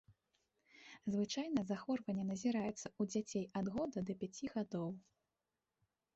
[1.15, 4.89] Звычайна захворванне назіраецца ў дзяцей ад года да пяці гадоў.